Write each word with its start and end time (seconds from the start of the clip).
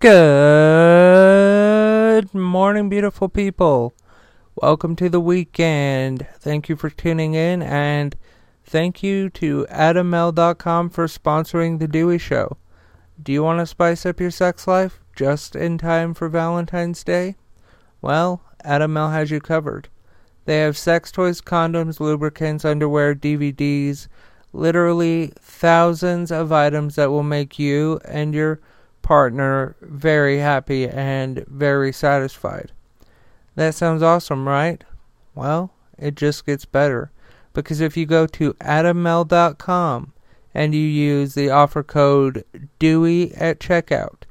Good 0.00 0.12
morning, 2.32 2.88
beautiful 2.88 3.28
people. 3.28 3.94
Welcome 4.54 4.94
to 4.94 5.08
the 5.08 5.18
weekend. 5.18 6.24
Thank 6.38 6.68
you 6.68 6.76
for 6.76 6.88
tuning 6.88 7.34
in, 7.34 7.62
and 7.62 8.14
thank 8.64 9.02
you 9.02 9.28
to 9.30 9.66
AdamMale.com 9.68 10.90
for 10.90 11.08
sponsoring 11.08 11.80
The 11.80 11.88
Dewey 11.88 12.18
Show. 12.18 12.58
Do 13.20 13.32
you 13.32 13.42
want 13.42 13.58
to 13.58 13.66
spice 13.66 14.06
up 14.06 14.20
your 14.20 14.30
sex 14.30 14.68
life 14.68 15.00
just 15.16 15.56
in 15.56 15.78
time 15.78 16.14
for 16.14 16.28
Valentine's 16.28 17.02
Day? 17.02 17.34
Well, 18.00 18.40
Adam 18.62 18.92
Male 18.92 19.10
has 19.10 19.32
you 19.32 19.40
covered. 19.40 19.88
They 20.44 20.60
have 20.60 20.78
sex 20.78 21.10
toys, 21.10 21.40
condoms, 21.40 21.98
lubricants, 21.98 22.64
underwear, 22.64 23.16
DVDs, 23.16 24.06
literally 24.52 25.32
thousands 25.40 26.30
of 26.30 26.52
items 26.52 26.94
that 26.94 27.10
will 27.10 27.24
make 27.24 27.58
you 27.58 27.98
and 28.04 28.32
your 28.32 28.60
partner 29.08 29.74
very 29.80 30.36
happy 30.38 30.86
and 30.86 31.42
very 31.46 31.92
satisfied. 31.92 32.72
That 33.54 33.74
sounds 33.74 34.02
awesome, 34.02 34.46
right? 34.46 34.84
Well, 35.34 35.72
it 35.98 36.14
just 36.14 36.44
gets 36.44 36.66
better. 36.66 37.10
Because 37.54 37.80
if 37.80 37.96
you 37.96 38.04
go 38.04 38.26
to 38.26 38.52
adammale.com 38.54 40.12
and 40.52 40.74
you 40.74 40.82
use 40.82 41.32
the 41.32 41.48
offer 41.48 41.82
code 41.82 42.44
DEWEY 42.78 43.32
at 43.34 43.60
checkout, 43.60 44.24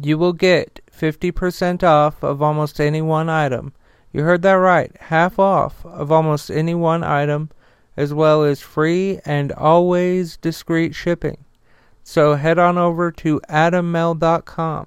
you 0.00 0.16
will 0.16 0.32
get 0.32 0.80
50% 0.90 1.82
off 1.82 2.22
of 2.22 2.40
almost 2.40 2.80
any 2.80 3.02
one 3.02 3.28
item 3.28 3.74
you 4.16 4.22
heard 4.22 4.40
that 4.42 4.52
right. 4.52 4.90
Half 4.98 5.38
off 5.38 5.84
of 5.84 6.10
almost 6.10 6.50
any 6.50 6.74
one 6.74 7.04
item, 7.04 7.50
as 7.98 8.14
well 8.14 8.44
as 8.44 8.62
free 8.62 9.20
and 9.26 9.52
always 9.52 10.38
discreet 10.38 10.94
shipping. 10.94 11.44
So 12.08 12.36
head 12.36 12.56
on 12.56 12.78
over 12.78 13.10
to 13.10 13.40
adammale.com. 13.50 14.86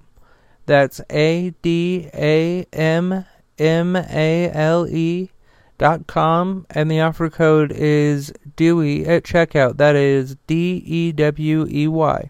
That's 0.65 1.01
A 1.09 1.53
D 1.61 2.09
A 2.13 2.65
M 2.71 3.25
M 3.57 3.95
A 3.97 4.49
L 4.53 4.87
E 4.87 5.29
dot 5.77 6.07
com 6.07 6.65
and 6.69 6.89
the 6.89 7.01
offer 7.01 7.29
code 7.29 7.73
is 7.73 8.31
Dewey 8.55 9.05
at 9.05 9.23
checkout. 9.23 9.75
That 9.75 9.97
is 9.97 10.37
D 10.47 10.81
E 10.85 11.11
W 11.11 11.67
E 11.69 11.89
Y. 11.89 12.29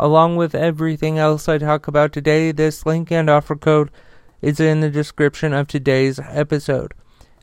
Along 0.00 0.34
with 0.34 0.52
everything 0.52 1.16
else 1.16 1.48
I 1.48 1.58
talk 1.58 1.86
about 1.86 2.12
today, 2.12 2.50
this 2.50 2.84
link 2.84 3.12
and 3.12 3.30
offer 3.30 3.54
code 3.54 3.88
is 4.42 4.58
in 4.58 4.80
the 4.80 4.90
description 4.90 5.52
of 5.52 5.68
today's 5.68 6.18
episode. 6.18 6.92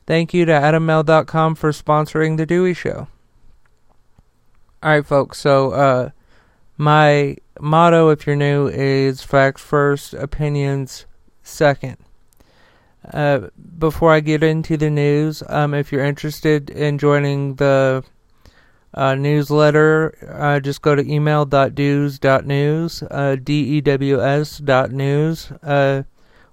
Thank 0.06 0.34
you 0.34 0.44
to 0.44 0.52
AdamMale.com 0.52 1.54
for 1.54 1.72
sponsoring 1.72 2.36
The 2.36 2.44
Dewey 2.44 2.74
Show. 2.74 3.08
Alright, 4.84 5.06
folks, 5.06 5.38
so 5.38 5.70
uh, 5.70 6.10
my 6.76 7.36
motto, 7.60 8.10
if 8.10 8.26
you're 8.26 8.36
new, 8.36 8.68
is 8.68 9.22
facts 9.22 9.62
first, 9.62 10.12
opinions 10.14 11.06
second. 11.42 11.96
Uh, 13.12 13.48
before 13.78 14.12
I 14.12 14.20
get 14.20 14.42
into 14.42 14.76
the 14.76 14.90
news, 14.90 15.42
um, 15.48 15.72
if 15.74 15.92
you're 15.92 16.04
interested 16.04 16.68
in 16.70 16.98
joining 16.98 17.54
the 17.54 18.02
uh, 18.94 19.14
newsletter, 19.14 20.36
uh, 20.38 20.58
just 20.60 20.82
go 20.82 20.94
to 20.94 21.02
email.dews.news, 21.02 23.02
uh, 23.10 23.36
D-E-W-S 23.42 24.58
dot 24.58 24.90
news. 24.90 25.50
Uh, 25.62 26.02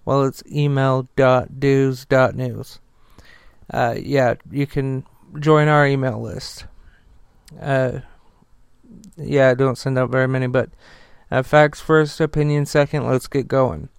well, 0.06 0.24
it's 0.24 0.42
email.dews.news. 0.52 2.80
Uh, 3.74 3.96
yeah, 3.98 4.36
you 4.52 4.68
can 4.68 5.06
join 5.40 5.70
our 5.70 5.88
email 5.88 6.22
list. 6.22 6.66
Uh, 7.60 8.00
yeah, 9.18 9.50
I 9.50 9.54
don't 9.54 9.78
send 9.78 9.98
out 9.98 10.10
very 10.10 10.28
many, 10.28 10.48
but 10.48 10.70
uh, 11.32 11.44
facts 11.44 11.80
first, 11.82 12.20
opinion 12.20 12.66
second. 12.66 13.08
Let's 13.08 13.28
get 13.28 13.48
going. 13.48 13.90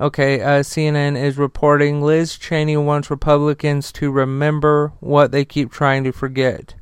Okay, 0.00 0.40
uh, 0.40 0.60
CNN 0.60 1.22
is 1.22 1.36
reporting 1.36 2.00
Liz 2.00 2.38
Cheney 2.38 2.76
wants 2.76 3.10
Republicans 3.10 3.92
to 3.92 4.10
remember 4.10 4.92
what 5.00 5.30
they 5.30 5.44
keep 5.44 5.70
trying 5.70 6.04
to 6.04 6.12
forget. 6.12 6.74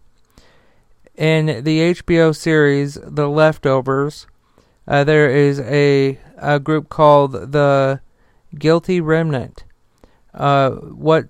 In 1.17 1.65
the 1.65 1.95
HBO 1.95 2.35
series 2.35 2.95
The 3.03 3.29
Leftovers, 3.29 4.29
uh, 4.87 5.03
there 5.03 5.29
is 5.29 5.59
a, 5.59 6.17
a 6.37 6.61
group 6.61 6.89
called 6.89 7.33
the 7.33 8.01
guilty 8.57 9.01
remnant, 9.01 9.65
uh, 10.33 10.71
what, 10.71 11.27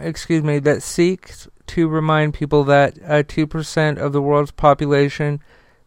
excuse 0.00 0.42
me, 0.42 0.58
that 0.58 0.82
seeks 0.82 1.48
to 1.70 1.88
remind 1.88 2.34
people 2.34 2.64
that 2.64 2.98
uh, 3.04 3.22
2% 3.22 3.98
of 3.98 4.12
the 4.12 4.22
world's 4.22 4.50
population 4.50 5.40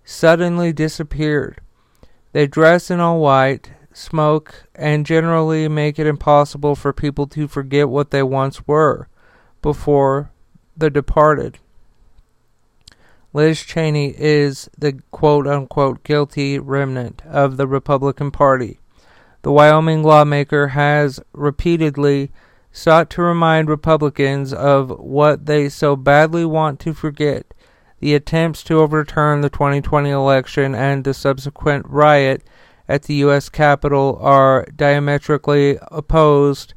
suddenly 0.03 0.71
disappeared. 0.73 1.59
They 2.31 2.47
dress 2.47 2.89
in 2.89 2.99
all 2.99 3.19
white, 3.19 3.71
smoke, 3.93 4.65
and 4.73 5.05
generally 5.05 5.67
make 5.67 5.99
it 5.99 6.07
impossible 6.07 6.75
for 6.75 6.93
people 6.93 7.27
to 7.27 7.47
forget 7.47 7.89
what 7.89 8.11
they 8.11 8.23
once 8.23 8.67
were 8.67 9.07
before 9.61 10.31
the 10.75 10.89
departed. 10.89 11.59
Liz 13.33 13.61
Cheney 13.61 14.13
is 14.17 14.69
the 14.77 14.99
quote 15.11 15.47
unquote 15.47 16.03
guilty 16.03 16.59
remnant 16.59 17.21
of 17.25 17.57
the 17.57 17.67
Republican 17.67 18.31
Party. 18.31 18.79
The 19.41 19.51
Wyoming 19.51 20.03
lawmaker 20.03 20.69
has 20.69 21.19
repeatedly 21.33 22.31
sought 22.73 23.09
to 23.11 23.21
remind 23.21 23.69
Republicans 23.69 24.51
of 24.51 24.89
what 24.99 25.45
they 25.45 25.69
so 25.69 25.95
badly 25.95 26.43
want 26.43 26.79
to 26.81 26.93
forget 26.93 27.53
the 27.99 28.15
attempts 28.15 28.63
to 28.63 28.81
overturn 28.81 29.39
the 29.39 29.49
2020 29.49 30.09
election 30.09 30.75
and 30.75 31.05
the 31.05 31.13
subsequent 31.13 31.85
riot 31.87 32.43
at 32.89 33.03
the 33.03 33.13
U.S. 33.15 33.47
Capitol 33.47 34.17
are 34.19 34.65
diametrically 34.75 35.77
opposed 35.89 36.73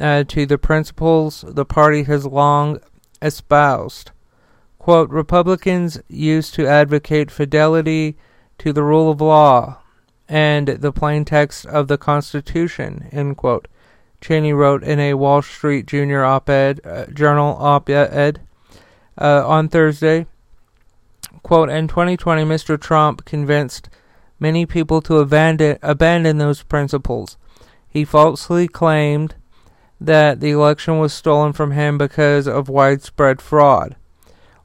uh, 0.00 0.24
to 0.24 0.44
the 0.44 0.58
principles 0.58 1.44
the 1.46 1.64
party 1.64 2.02
has 2.04 2.26
long 2.26 2.80
espoused. 3.22 4.10
Quote, 4.78 5.10
Republicans 5.10 6.00
used 6.08 6.54
to 6.54 6.66
advocate 6.66 7.30
fidelity 7.30 8.16
to 8.58 8.72
the 8.72 8.82
rule 8.82 9.10
of 9.10 9.20
law, 9.20 9.78
and 10.28 10.66
the 10.68 10.92
plain 10.92 11.24
text 11.24 11.66
of 11.66 11.88
the 11.88 11.98
Constitution, 11.98 13.08
end 13.12 13.36
quote. 13.36 13.68
Cheney 14.20 14.52
wrote 14.52 14.82
in 14.82 14.98
a 14.98 15.14
Wall 15.14 15.42
Street 15.42 15.86
Junior 15.86 16.24
op-ed, 16.24 16.80
uh, 16.84 17.06
journal 17.06 17.56
op-ed 17.58 18.40
uh, 19.18 19.46
on 19.46 19.68
Thursday, 19.68 20.26
quote, 21.42 21.68
in 21.68 21.88
2020, 21.88 22.44
Mr. 22.44 22.80
Trump 22.80 23.24
convinced 23.24 23.88
many 24.38 24.66
people 24.66 25.00
to 25.02 25.18
abandon, 25.18 25.78
abandon 25.82 26.38
those 26.38 26.62
principles. 26.62 27.36
He 27.88 28.04
falsely 28.04 28.68
claimed 28.68 29.34
that 30.00 30.40
the 30.40 30.50
election 30.50 30.98
was 30.98 31.14
stolen 31.14 31.52
from 31.52 31.70
him 31.70 31.96
because 31.96 32.46
of 32.46 32.68
widespread 32.68 33.40
fraud. 33.40 33.96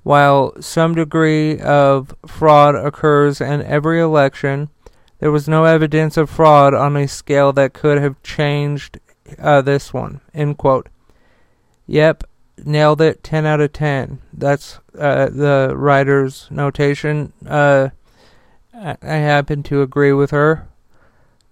While 0.04 0.60
some 0.62 0.96
degree 0.96 1.60
of 1.60 2.16
fraud 2.26 2.76
occurs 2.76 3.40
in 3.40 3.62
every 3.62 4.02
election, 4.02 4.70
there 5.20 5.32
was 5.32 5.48
no 5.48 5.66
evidence 5.66 6.18
of 6.18 6.30
fraud 6.30 6.74
on 6.74 6.98
a 6.98 7.08
scale 7.08 7.54
that 7.54 7.74
could 7.74 8.00
have 8.00 8.22
changed 8.24 9.00
uh, 9.40 9.62
this 9.62 9.94
one. 9.94 10.22
End 10.34 10.58
quote. 10.58 10.90
Yep, 11.88 12.24
nailed 12.64 13.02
it. 13.02 13.24
10 13.24 13.46
out 13.46 13.62
of 13.62 13.74
10. 13.74 14.22
That's 14.34 14.80
uh, 14.98 15.30
the 15.30 15.74
writer's 15.76 16.48
notation. 16.50 17.34
Uh, 17.46 17.90
I, 18.74 18.98
I 19.02 19.16
happen 19.16 19.64
to 19.64 19.82
agree 19.82 20.14
with 20.14 20.32
her. 20.32 20.68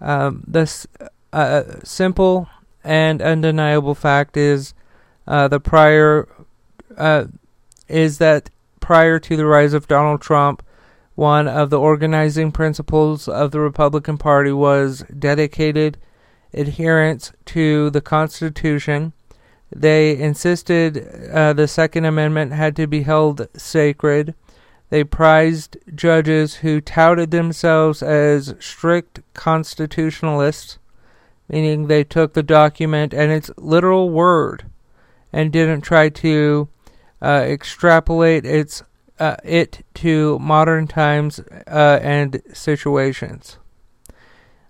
Um, 0.02 0.44
this 0.48 0.88
uh, 1.34 1.64
simple 1.84 2.50
and 2.84 3.22
undeniable 3.22 3.96
fact 3.96 4.38
is 4.38 4.74
uh, 5.28 5.48
the 5.48 5.60
prior 5.60 6.28
uh, 6.98 7.26
is 7.88 8.18
that 8.18 8.50
prior 8.80 9.20
to 9.20 9.36
the 9.36 9.46
rise 9.46 9.74
of 9.74 9.88
Donald 9.88 10.22
Trump, 10.22 10.64
one 11.16 11.48
of 11.48 11.70
the 11.70 11.80
organizing 11.80 12.52
principles 12.52 13.28
of 13.28 13.52
the 13.52 13.60
Republican 13.60 14.18
Party 14.18 14.52
was 14.52 15.04
dedicated 15.18 15.98
adherence 16.54 17.32
to 17.46 17.90
the 17.90 18.02
Constitution. 18.02 19.14
They 19.76 20.18
insisted 20.18 21.30
uh, 21.32 21.54
the 21.54 21.68
Second 21.68 22.06
Amendment 22.06 22.54
had 22.54 22.76
to 22.78 22.88
be 22.88 23.04
held 23.04 23.48
sacred. 23.56 24.34
They 24.90 25.04
prized 25.04 25.78
judges 25.94 26.56
who 26.56 26.82
touted 26.82 27.30
themselves 27.30 28.02
as 28.02 28.56
strict 28.60 29.22
constitutionalists, 29.36 30.80
meaning 31.48 31.88
they 31.88 32.04
took 32.04 32.34
the 32.34 32.44
document 32.44 33.14
and 33.14 33.32
its 33.32 33.52
literal 33.58 34.10
word 34.10 34.66
and 35.32 35.54
didn't 35.54 35.82
try 35.82 36.10
to 36.10 36.68
uh, 37.22 37.44
extrapolate 37.46 38.46
its 38.46 38.84
uh, 39.20 39.36
it 39.44 39.86
to 39.94 40.40
modern 40.40 40.88
times 40.88 41.40
uh, 41.68 42.00
and 42.02 42.42
situations. 42.54 43.58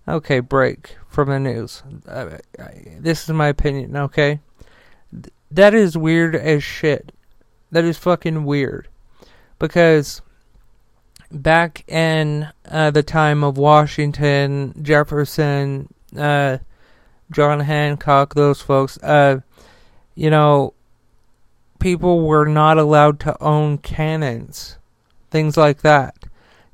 Okay, 0.09 0.39
break 0.39 0.97
from 1.07 1.29
the 1.29 1.39
news. 1.39 1.83
Uh, 2.07 2.39
this 2.97 3.23
is 3.23 3.29
my 3.29 3.47
opinion, 3.47 3.95
okay? 3.95 4.39
Th- 5.11 5.31
that 5.51 5.75
is 5.75 5.95
weird 5.95 6.35
as 6.35 6.63
shit. 6.63 7.11
That 7.69 7.85
is 7.85 7.95
fucking 7.99 8.43
weird. 8.43 8.87
Because 9.59 10.23
back 11.31 11.87
in 11.87 12.49
uh, 12.67 12.89
the 12.89 13.03
time 13.03 13.43
of 13.43 13.59
Washington, 13.59 14.73
Jefferson, 14.81 15.93
uh, 16.17 16.57
John 17.29 17.59
Hancock, 17.59 18.33
those 18.33 18.61
folks, 18.61 18.97
uh, 19.03 19.41
you 20.15 20.31
know, 20.31 20.73
people 21.77 22.25
were 22.25 22.47
not 22.47 22.79
allowed 22.79 23.19
to 23.19 23.43
own 23.43 23.77
cannons, 23.77 24.79
things 25.29 25.55
like 25.55 25.83
that. 25.83 26.15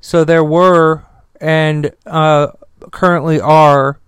So 0.00 0.24
there 0.24 0.44
were 0.44 1.04
and 1.38 1.92
uh, 2.06 2.48
currently 2.90 3.40
are 3.40 3.98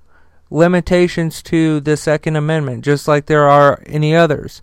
limitations 0.50 1.42
to 1.44 1.80
the 1.80 1.96
Second 1.96 2.36
Amendment, 2.36 2.84
just 2.84 3.06
like 3.06 3.26
there 3.26 3.48
are 3.48 3.82
any 3.86 4.14
others. 4.14 4.62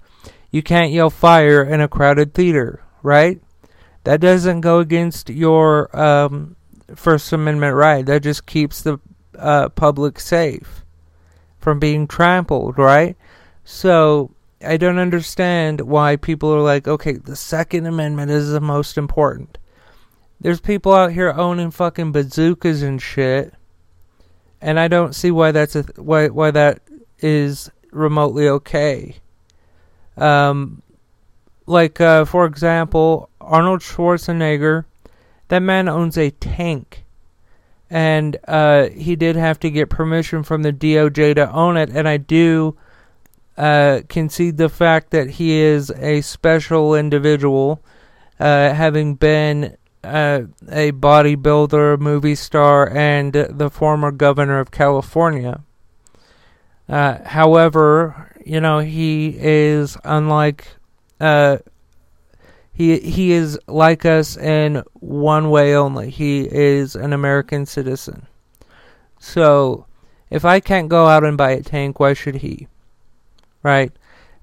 You 0.51 0.63
can't 0.63 0.91
yell 0.91 1.09
fire 1.09 1.63
in 1.63 1.81
a 1.81 1.87
crowded 1.87 2.33
theater, 2.33 2.83
right? 3.03 3.41
That 4.03 4.21
doesn't 4.21 4.61
go 4.61 4.79
against 4.79 5.29
your 5.29 5.95
um, 5.97 6.55
First 6.95 7.33
Amendment 7.33 7.75
right. 7.75 8.05
That 8.05 8.23
just 8.23 8.45
keeps 8.45 8.81
the 8.81 8.99
uh, 9.37 9.69
public 9.69 10.19
safe 10.19 10.83
from 11.59 11.79
being 11.79 12.07
trampled, 12.07 12.77
right? 12.77 13.17
So 13.63 14.31
I 14.63 14.77
don't 14.77 14.99
understand 14.99 15.81
why 15.81 16.15
people 16.15 16.53
are 16.53 16.61
like, 16.61 16.87
okay, 16.87 17.13
the 17.13 17.35
Second 17.35 17.85
Amendment 17.85 18.31
is 18.31 18.51
the 18.51 18.61
most 18.61 18.97
important. 18.97 19.57
There's 20.39 20.59
people 20.59 20.93
out 20.93 21.11
here 21.11 21.31
owning 21.31 21.71
fucking 21.71 22.11
bazookas 22.11 22.81
and 22.81 23.01
shit, 23.01 23.53
and 24.65 24.79
I 24.79 24.87
don't 24.87 25.13
see 25.13 25.29
why 25.29 25.51
that's 25.51 25.75
a 25.75 25.83
th- 25.83 25.97
why 25.99 26.27
why 26.29 26.49
that 26.49 26.81
is 27.19 27.69
remotely 27.91 28.49
okay. 28.49 29.17
Um, 30.17 30.81
like 31.67 32.01
uh, 32.01 32.25
for 32.25 32.47
example, 32.47 33.29
Arnold 33.39 33.81
Schwarzenegger, 33.81 34.85
that 35.49 35.59
man 35.59 35.87
owns 35.87 36.17
a 36.17 36.31
tank, 36.31 37.05
and 37.91 38.37
uh, 38.47 38.89
he 38.89 39.15
did 39.15 39.35
have 39.35 39.59
to 39.59 39.69
get 39.69 39.91
permission 39.91 40.41
from 40.41 40.63
the 40.63 40.73
DOJ 40.73 41.35
to 41.35 41.51
own 41.51 41.77
it, 41.77 41.89
and 41.91 42.09
I 42.09 42.17
do 42.17 42.75
uh, 43.57 44.01
concede 44.09 44.57
the 44.57 44.69
fact 44.69 45.11
that 45.11 45.29
he 45.29 45.51
is 45.51 45.91
a 45.91 46.21
special 46.21 46.95
individual, 46.95 47.83
uh, 48.39 48.73
having 48.73 49.13
been 49.13 49.77
uh, 50.05 50.41
a 50.69 50.91
bodybuilder, 50.91 51.99
movie 51.99 52.35
star, 52.35 52.89
and 52.89 53.33
the 53.33 53.69
former 53.69 54.11
governor 54.11 54.59
of 54.59 54.71
California. 54.71 55.61
Uh, 56.87 57.23
however, 57.25 58.31
you 58.45 58.61
know 58.61 58.79
he 58.79 59.35
is 59.37 59.97
unlike 60.03 60.67
uh, 61.19 61.57
he 62.71 62.99
he 62.99 63.31
is 63.31 63.57
like 63.67 64.05
us 64.05 64.37
in 64.37 64.83
one 64.93 65.49
way 65.49 65.75
only. 65.75 66.09
He 66.09 66.41
is 66.41 66.95
an 66.95 67.13
American 67.13 67.65
citizen. 67.65 68.27
So, 69.17 69.85
if 70.29 70.45
I 70.45 70.59
can't 70.59 70.89
go 70.89 71.07
out 71.07 71.23
and 71.23 71.37
buy 71.37 71.51
a 71.51 71.63
tank, 71.63 71.99
why 71.99 72.13
should 72.13 72.35
he? 72.35 72.67
Right? 73.63 73.91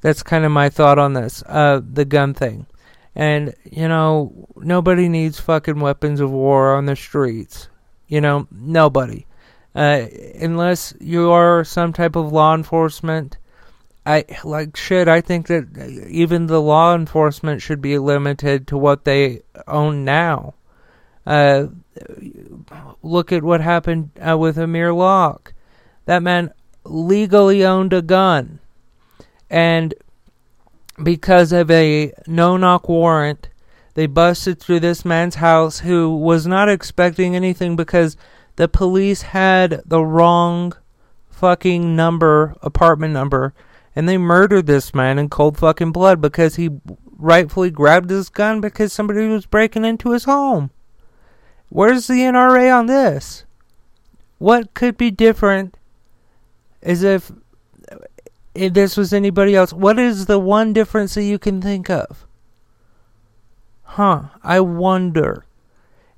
That's 0.01 0.23
kind 0.23 0.45
of 0.45 0.51
my 0.51 0.69
thought 0.71 0.99
on 0.99 1.13
this. 1.13 1.45
Uh, 1.47 1.81
the 1.85 2.05
gun 2.05 2.35
thing. 2.35 2.67
And, 3.15 3.55
you 3.71 3.89
know, 3.89 4.49
nobody 4.57 5.09
needs 5.09 5.39
fucking 5.39 5.81
weapons 5.81 6.21
of 6.21 6.31
war 6.31 6.75
on 6.75 6.87
the 6.87 6.97
streets. 6.97 7.69
You 8.09 8.21
know, 8.21 8.47
nobody. 8.51 9.27
Uh, 9.75 10.07
unless 10.41 10.95
you 11.01 11.31
are 11.31 11.65
some 11.65 11.93
type 11.93 12.17
of 12.17 12.33
law 12.33 12.55
enforcement. 12.55 13.39
I 14.05 14.25
like 14.45 14.77
shit. 14.77 15.09
I 15.09 15.21
think 15.21 15.47
that 15.47 16.07
even 16.11 16.47
the 16.47 16.61
law 16.61 16.95
enforcement 16.95 17.63
should 17.63 17.81
be 17.81 17.99
limited 17.99 18.67
to 18.69 18.77
what 18.77 19.05
they 19.05 19.43
own 19.67 20.05
now. 20.05 20.55
Uh, 21.25 21.69
look 23.03 23.31
at 23.33 23.45
what 23.45 23.61
happened 23.61 24.11
uh, 24.21 24.37
with 24.37 24.59
Amir 24.59 24.93
Locke. 24.93 25.55
That 26.07 26.23
man 26.23 26.53
legally 26.85 27.65
owned 27.65 27.93
a 27.93 28.03
gun, 28.03 28.59
and 29.49 29.95
because 31.03 31.53
of 31.53 31.71
a 31.71 32.13
no 32.27 32.57
knock 32.57 32.89
warrant, 32.89 33.49
they 33.95 34.07
busted 34.07 34.59
through 34.59 34.81
this 34.81 35.05
man's 35.05 35.37
house 35.37 35.81
who 35.81 36.17
was 36.17 36.47
not 36.47 36.69
expecting 36.69 37.37
anything 37.37 37.77
because 37.77 38.17
the 38.57 38.69
police 38.69 39.23
had 39.23 39.83
the 39.85 40.05
wrong 40.05 40.73
fucking 41.31 41.97
number, 41.97 42.55
apartment 42.63 43.13
number, 43.13 43.53
and 43.95 44.09
they 44.09 44.19
murdered 44.19 44.67
this 44.67 44.95
man 44.95 45.19
in 45.19 45.29
cold 45.29 45.59
fucking 45.59 45.93
blood 45.93 46.21
because 46.21 46.57
he 46.57 46.71
rightfully 47.19 47.71
grabbed 47.71 48.11
his 48.11 48.29
gun 48.29 48.61
because 48.61 48.93
somebody 48.93 49.27
was 49.27 49.47
breaking 49.47 49.85
into 49.85 50.13
his 50.13 50.25
home. 50.25 50.71
Where's 51.69 52.07
the 52.07 52.15
NRA 52.15 52.77
on 52.77 52.87
this? 52.87 53.45
What 54.39 54.75
could 54.75 54.97
be 54.97 55.11
different 55.11 55.77
is 56.81 57.03
if 57.03 57.31
if 58.55 58.75
this 58.75 58.97
was 58.97 59.13
anybody 59.13 59.55
else, 59.55 59.73
what 59.73 59.99
is 59.99 60.27
the 60.27 60.39
one 60.39 60.73
difference 60.73 61.15
that 61.15 61.25
you 61.25 61.39
can 61.39 61.61
think 61.61 61.89
of? 61.89 62.27
Huh, 63.83 64.25
I 64.43 64.61
wonder. 64.61 65.45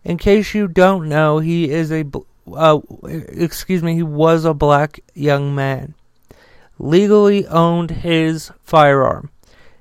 In 0.04 0.18
case 0.18 0.54
you 0.54 0.68
don't 0.68 1.08
know, 1.08 1.38
he 1.38 1.70
is 1.70 1.90
a, 1.90 2.04
uh, 2.52 2.80
excuse 3.06 3.82
me, 3.82 3.94
he 3.94 4.02
was 4.02 4.44
a 4.44 4.54
black 4.54 5.00
young 5.14 5.54
man. 5.54 5.94
Legally 6.78 7.46
owned 7.46 7.90
his 7.90 8.50
firearm. 8.62 9.30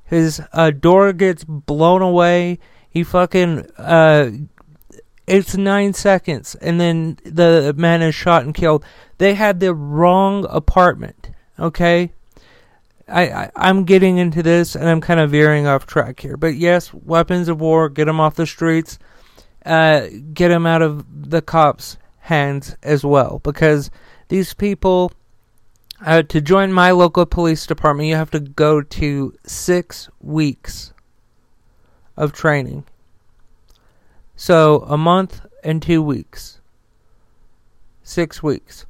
His 0.06 0.42
uh, 0.54 0.72
door 0.72 1.12
gets 1.12 1.44
blown 1.44 2.02
away. 2.02 2.60
He 2.90 3.04
fucking, 3.04 3.66
uh, 3.78 4.32
it's 5.26 5.58
nine 5.58 5.94
seconds, 5.94 6.56
and 6.56 6.80
then 6.80 7.18
the 7.26 7.74
man 7.76 8.02
is 8.02 8.14
shot 8.14 8.44
and 8.44 8.54
killed. 8.54 8.84
They 9.18 9.34
had 9.34 9.60
the 9.60 9.74
wrong 9.74 10.46
apartment, 10.50 11.32
okay? 11.60 12.12
I, 13.08 13.50
I 13.56 13.70
am 13.70 13.84
getting 13.84 14.18
into 14.18 14.42
this 14.42 14.76
and 14.76 14.88
I'm 14.88 15.02
kind 15.02 15.20
of 15.20 15.32
veering 15.32 15.68
off 15.68 15.86
track 15.86 16.20
here. 16.20 16.38
But 16.38 16.56
yes, 16.56 16.94
weapons 16.94 17.48
of 17.50 17.60
war, 17.60 17.90
get 17.90 18.06
them 18.06 18.20
off 18.20 18.36
the 18.36 18.46
streets, 18.46 18.98
uh, 19.66 20.08
get 20.34 20.50
them 20.50 20.66
out 20.66 20.82
of 20.82 21.30
the 21.30 21.42
cops' 21.42 21.98
hands 22.20 22.76
as 22.84 23.04
well, 23.04 23.40
because 23.44 23.92
these 24.28 24.54
people. 24.54 25.12
Uh, 26.06 26.22
to 26.22 26.42
join 26.42 26.74
my 26.74 26.92
local 26.92 27.26
police 27.26 27.66
department, 27.66 28.10
you 28.10 28.16
have 28.16 28.32
to 28.32 28.40
go 28.42 28.82
to 28.82 29.34
six 29.46 30.10
weeks 30.20 30.92
of 32.18 32.34
training. 32.34 32.84
So 34.36 34.84
a 34.88 34.98
month 34.98 35.46
and 35.64 35.82
two 35.82 36.02
weeks. 36.02 36.60
Six 38.04 38.44
weeks 38.44 38.86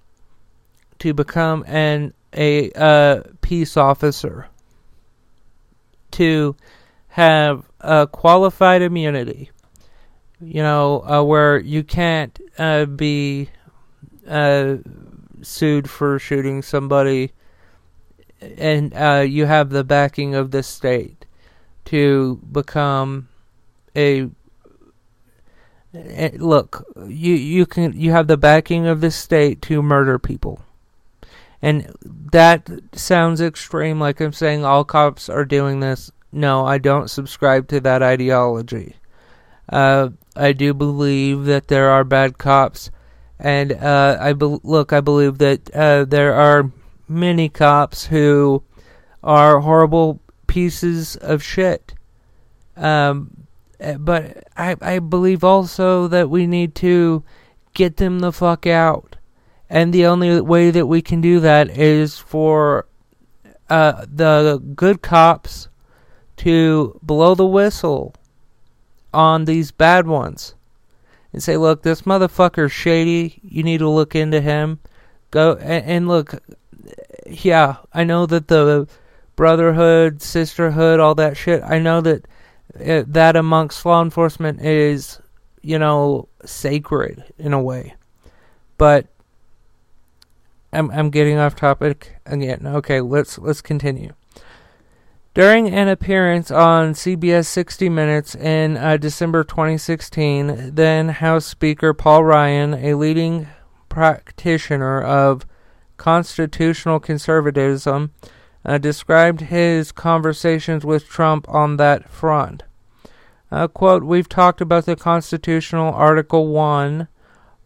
to 1.00 1.13
become 1.13 1.63
an 1.68 2.13
a 2.34 2.72
uh, 2.72 3.22
peace 3.44 3.78
officer 3.78 4.48
to 6.12 6.56
have 7.10 7.70
a 7.80 8.08
qualified 8.08 8.82
immunity. 8.82 9.52
You 10.42 10.64
know, 10.64 11.04
uh, 11.08 11.24
where 11.24 11.60
you 11.60 11.84
can't 11.84 12.38
uh, 12.58 12.86
be 12.86 13.50
uh, 14.28 14.78
sued 15.42 15.90
for 15.90 16.18
shooting 16.18 16.64
somebody, 16.64 17.32
and 18.58 18.94
uh, 18.96 19.24
you 19.28 19.46
have 19.46 19.70
the 19.70 19.84
backing 19.84 20.34
of 20.34 20.52
the 20.52 20.64
state 20.64 21.26
to 21.86 22.40
become 22.52 23.30
a 23.96 24.30
eh, 25.94 26.32
look 26.38 26.86
you 27.08 27.34
you 27.34 27.66
can 27.66 27.94
you 28.00 28.12
have 28.12 28.28
the 28.28 28.38
backing 28.38 28.88
of 28.88 29.02
the 29.02 29.12
state 29.12 29.62
to 29.62 29.82
murder 29.82 30.18
people 30.18 30.62
and 31.63 31.96
that 32.34 32.70
sounds 32.91 33.39
extreme, 33.39 33.98
like 33.98 34.20
I'm 34.20 34.34
saying 34.34 34.65
all 34.65 34.84
cops 34.84 35.29
are 35.29 35.46
doing 35.46 35.79
this. 35.79 36.12
No, 36.29 36.65
I 36.65 36.77
don't 36.77 37.10
subscribe 37.10 37.70
to 37.70 37.79
that 37.79 38.03
ideology. 38.03 38.98
Uh, 39.70 40.10
I 40.36 40.51
do 40.51 40.74
believe 40.74 41.46
that 41.46 41.70
there 41.70 41.89
are 41.89 42.03
bad 42.03 42.38
cops, 42.38 42.91
and 43.39 43.72
uh, 43.72 44.17
I 44.20 44.34
be- 44.34 44.60
look. 44.62 44.91
I 44.91 45.00
believe 45.00 45.38
that 45.38 45.74
uh, 45.74 46.03
there 46.03 46.34
are 46.34 46.70
many 47.08 47.48
cops 47.48 48.08
who 48.08 48.62
are 49.24 49.62
horrible 49.62 50.20
pieces 50.48 51.15
of 51.15 51.41
shit. 51.41 51.93
Um, 52.75 53.46
eh, 53.79 53.96
but 53.96 54.43
I 54.58 54.75
I 54.82 55.00
believe 55.00 55.46
also 55.46 56.10
that 56.10 56.29
we 56.29 56.46
need 56.46 56.75
to 56.75 57.24
get 57.74 57.96
them 57.96 58.20
the 58.20 58.34
fuck 58.34 58.67
out. 58.67 59.15
And 59.70 59.93
the 59.93 60.05
only 60.05 60.41
way 60.41 60.72
that 60.72 60.88
we 60.88 61.01
can 61.01 61.22
do 61.22 61.39
that 61.39 61.77
is 61.77 62.20
for 62.20 62.86
uh, 63.70 64.05
the 64.08 64.62
good 64.75 65.01
cops 65.01 65.67
to 66.38 67.00
blow 67.01 67.36
the 67.36 67.46
whistle 67.46 68.13
on 69.13 69.46
these 69.46 69.72
bad 69.72 70.08
ones 70.08 70.55
and 71.32 71.41
say, 71.41 71.58
look, 71.58 71.82
this 71.82 72.03
motherfucker's 72.03 72.72
shady. 72.72 73.39
You 73.43 73.63
need 73.63 73.79
to 73.79 73.89
look 73.89 74.15
into 74.15 74.41
him. 74.41 74.79
Go 75.32 75.53
and, 75.53 75.86
and 75.86 76.08
look, 76.08 76.36
yeah, 77.25 77.77
I 77.93 78.03
know 78.03 78.25
that 78.27 78.48
the 78.48 78.88
brotherhood, 79.36 80.22
sisterhood, 80.22 81.00
all 81.00 81.15
that 81.15 81.38
shit, 81.38 81.63
I 81.63 81.79
know 81.79 82.01
that 82.01 82.25
uh, 82.79 83.03
that 83.08 83.36
amongst 83.36 83.86
law 83.86 84.01
enforcement 84.01 84.62
is, 84.62 85.20
you 85.62 85.79
know, 85.79 86.27
sacred 86.46 87.24
in 87.38 87.53
a 87.53 87.62
way. 87.62 87.96
But 88.77 89.08
I'm 90.74 90.89
I'm 90.92 91.10
getting 91.10 91.38
off 91.38 91.56
topic 91.56 92.18
again. 92.25 92.65
Okay, 92.65 93.00
let's 93.00 93.38
let's 93.38 93.62
continue. 93.62 94.13
During 95.34 95.68
an 95.70 95.88
appearance 95.88 96.51
on 96.51 96.94
CBS 96.94 97.48
60 97.48 97.89
Minutes 97.89 98.36
in 98.36 98.77
uh, 98.77 98.98
December 98.98 99.44
2016, 99.44 100.75
then 100.75 101.10
House 101.10 101.46
Speaker 101.46 101.94
Paul 101.94 102.24
Ryan, 102.24 102.75
a 102.75 102.94
leading 102.94 103.48
practitioner 103.89 105.01
of 105.01 105.48
constitutional 105.98 107.00
conservatism, 107.00 108.12
uh, 108.63 108.77
described 108.77 109.42
his 109.42 109.92
conversations 109.92 110.86
with 110.86 111.08
Trump 111.08 111.50
on 111.50 111.77
that 111.77 112.10
front. 112.10 112.63
Uh, 113.51 113.68
quote, 113.68 114.03
We've 114.03 114.30
talked 114.30 114.62
about 114.62 114.86
the 114.86 114.96
constitutional 114.96 115.94
Article 115.94 116.48
1 116.48 117.08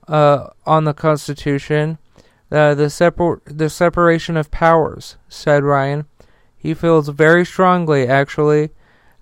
uh, 0.08 0.48
on 0.66 0.84
the 0.86 0.94
Constitution, 0.94 1.98
uh, 2.52 2.76
the, 2.76 2.90
separ- 2.90 3.42
the 3.46 3.70
separation 3.70 4.38
of 4.38 4.52
powers, 4.52 5.18
said 5.28 5.64
Ryan. 5.64 6.06
He 6.58 6.74
feels 6.74 7.10
very 7.10 7.46
strongly, 7.46 8.08
actually, 8.08 8.72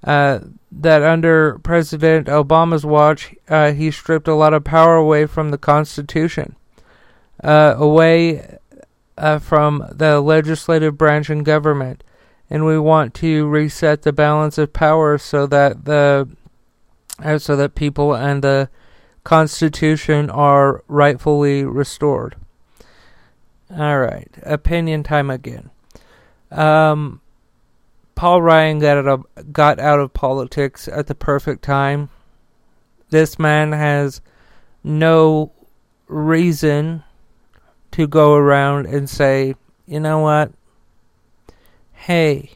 uh, 0.04 0.40
that 0.72 1.02
under 1.02 1.60
President 1.60 2.28
Obama's 2.28 2.86
watch, 2.86 3.34
uh, 3.50 3.72
he 3.72 3.92
stripped 3.92 4.28
a 4.28 4.36
lot 4.36 4.54
of 4.54 4.64
power 4.64 4.96
away 4.96 5.26
from 5.26 5.50
the 5.50 5.58
Constitution, 5.58 6.56
uh, 7.44 7.76
away 7.78 8.58
uh, 9.18 9.40
from 9.40 9.86
the 9.92 10.22
legislative 10.22 10.98
branch 10.98 11.30
and 11.30 11.46
government, 11.46 12.04
and 12.50 12.66
we 12.66 12.78
want 12.78 13.14
to 13.16 13.48
reset 13.48 14.04
the 14.04 14.14
balance 14.14 14.58
of 14.58 14.74
power 14.74 15.18
so 15.18 15.48
that 15.48 15.86
the 15.86 16.28
so 17.38 17.56
that 17.56 17.76
people 17.76 18.14
and 18.14 18.44
the 18.44 18.70
Constitution 19.24 20.30
are 20.30 20.84
rightfully 20.88 21.64
restored. 21.64 22.36
All 23.78 24.00
right, 24.00 24.30
opinion 24.44 25.04
time 25.04 25.30
again. 25.30 25.70
Um, 26.50 27.20
Paul 28.16 28.42
Ryan 28.42 28.80
got 28.80 28.98
out 28.98 29.08
of, 29.08 29.52
got 29.52 29.80
out 29.80 30.00
of 30.00 30.14
politics 30.14 30.88
at 30.88 31.08
the 31.08 31.16
perfect 31.16 31.62
time. 31.62 32.10
This 33.10 33.38
man 33.38 33.74
has 33.74 34.22
no 34.84 35.52
reason 36.08 37.04
to 37.92 38.08
go 38.08 38.36
around 38.36 38.86
and 38.86 39.10
say, 39.10 39.56
you 39.86 40.00
know 40.00 40.20
what? 40.20 40.52
Hey, 41.92 42.52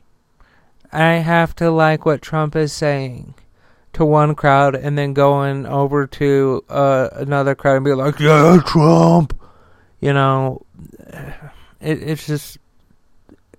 I 0.92 1.14
have 1.16 1.56
to 1.58 1.70
like 1.70 2.06
what 2.06 2.22
Trump 2.22 2.56
is 2.56 2.72
saying 2.72 3.36
to 3.94 4.06
one 4.06 4.36
crowd 4.36 4.76
and 4.76 4.98
then 4.98 5.14
going 5.14 5.66
over 5.66 6.08
to 6.08 6.64
uh, 6.70 7.10
another 7.14 7.56
crowd 7.56 7.78
and 7.78 7.86
be 7.86 7.94
like, 7.94 8.20
yeah, 8.20 8.62
Trump. 8.66 9.36
You 10.00 10.14
know, 10.14 10.66
it, 11.82 12.04
it's 12.04 12.26
just 12.26 12.58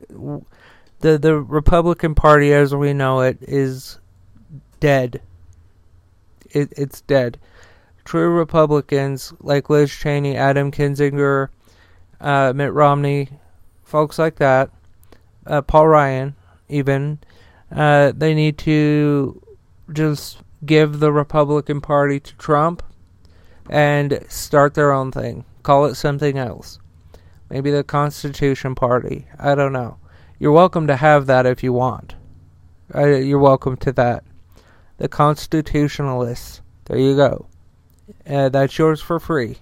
the 0.09 1.19
the 1.19 1.41
Republican 1.41 2.15
Party 2.15 2.53
as 2.53 2.75
we 2.75 2.93
know 2.93 3.21
it 3.21 3.39
is 3.41 3.99
dead. 4.81 5.21
It 6.51 6.73
it's 6.77 7.01
dead. 7.03 7.39
True 8.05 8.31
Republicans 8.31 9.33
like 9.41 9.71
Liz 9.71 9.91
Cheney, 9.91 10.37
Adam 10.37 10.73
Kinzinger, 10.73 11.49
uh, 12.21 12.53
Mitt 12.55 12.73
Romney, 12.73 13.29
folks 13.85 14.19
like 14.19 14.37
that, 14.37 14.71
uh, 15.47 15.63
Paul 15.63 15.87
Ryan, 15.87 16.35
even, 16.69 17.21
uh, 17.71 18.13
they 18.17 18.35
need 18.35 18.59
to 18.59 19.41
just 19.93 20.39
give 20.67 20.99
the 20.99 21.13
Republican 21.13 21.81
Party 21.81 22.19
to 22.19 22.35
Trump 22.35 22.83
and 23.69 24.25
start 24.29 24.75
their 24.75 24.93
own 24.93 25.13
thing. 25.13 25.45
Call 25.63 25.85
it 25.87 25.95
something 25.95 26.37
else. 26.37 26.80
Maybe 27.51 27.73
the 27.73 27.83
Constitution 27.83 28.77
Party. 28.77 29.27
I 29.39 29.55
don't 29.55 29.73
know. 29.73 29.99
You're 30.39 30.53
welcome 30.53 30.87
to 30.87 30.97
have 30.97 31.27
that 31.27 31.47
if 31.47 31.63
you 31.63 31.73
want. 31.73 32.15
Uh, 32.95 33.07
you're 33.07 33.41
welcome 33.41 33.77
to 33.79 33.93
that. 33.93 34.25
The 34.99 35.09
Constitutionalists. 35.09 36.63
There 36.85 36.99
you 36.99 37.17
go. 37.17 37.47
Uh, 38.27 38.49
that's 38.49 38.79
yours 38.79 39.01
for 39.01 39.19
free. 39.19 39.59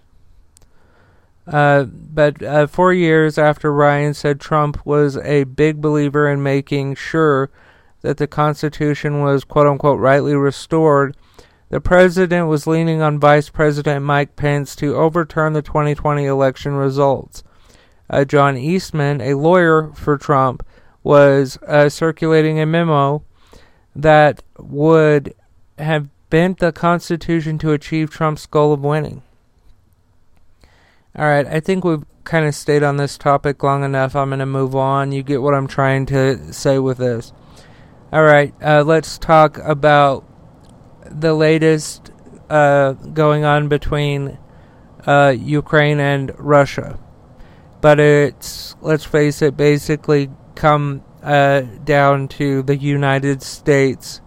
Uh, 1.47 1.85
but 1.85 2.43
uh, 2.43 2.67
four 2.67 2.93
years 2.93 3.39
after 3.39 3.73
Ryan 3.73 4.13
said 4.13 4.39
Trump 4.39 4.85
was 4.85 5.17
a 5.17 5.45
big 5.45 5.81
believer 5.81 6.29
in 6.29 6.43
making 6.43 6.95
sure 6.95 7.51
that 8.03 8.19
the 8.19 8.27
Constitution 8.27 9.23
was 9.23 9.45
quote 9.45 9.67
unquote 9.67 9.99
rightly 9.99 10.35
restored, 10.35 11.17
the 11.71 11.81
president 11.81 12.49
was 12.49 12.67
leaning 12.67 13.01
on 13.01 13.19
Vice 13.19 13.49
President 13.49 14.05
Mike 14.05 14.37
Pence 14.37 14.77
to 14.77 14.95
overturn 14.95 15.55
the 15.55 15.63
2020 15.63 16.25
election 16.27 16.75
results. 16.75 17.43
Uh, 18.11 18.25
John 18.25 18.57
Eastman, 18.57 19.21
a 19.21 19.35
lawyer 19.35 19.93
for 19.95 20.17
Trump, 20.17 20.65
was 21.03 21.59
uh, 21.67 21.89
circulating 21.89 22.59
a 22.61 22.67
memo 22.67 23.23
that 23.95 24.43
would 24.59 25.35
have 25.79 26.09
bent 26.31 26.59
the 26.59 26.73
Constitution 26.73 27.59
to 27.59 27.73
achieve 27.73 28.11
Trump's 28.11 28.47
goal 28.47 28.73
of 28.73 28.81
winning. 28.81 29.23
All 31.17 31.25
right, 31.25 31.47
I 31.47 31.61
think 31.61 31.85
we've 31.85 32.05
kind 32.25 32.47
of 32.47 32.55
stayed 32.55 32.83
on 32.83 32.97
this 32.97 33.19
topic 33.19 33.63
long 33.63 33.85
enough. 33.85 34.15
I'm 34.15 34.29
going 34.29 34.39
to 34.39 34.47
move 34.47 34.77
on. 34.77 35.13
You 35.13 35.23
get 35.23 35.43
what 35.43 35.55
I'm 35.55 35.67
trying 35.67 36.07
to 36.07 36.53
say 36.53 36.79
with 36.79 36.99
this. 36.99 37.33
All 38.13 38.23
right, 38.23 38.55
uh, 38.63 38.85
let's 38.85 39.19
talk 39.19 39.59
about 39.59 40.25
the 41.05 41.35
latest 41.35 42.11
uh, 42.49 42.93
going 42.93 43.45
on 43.45 43.69
between 43.69 44.39
uh, 45.07 45.35
Ukraine 45.37 46.01
and 46.01 46.33
Russia 46.39 46.99
but 47.81 48.01
it's 48.01 48.77
let's 48.81 49.05
face 49.05 49.43
it, 49.43 49.57
basically 49.57 50.31
come 50.55 51.03
uh, 51.23 51.61
down 51.85 52.29
to 52.29 52.63
the 52.63 52.77
United 52.77 53.43
States 53.43 54.21